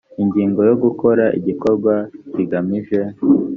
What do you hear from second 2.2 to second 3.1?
kigamije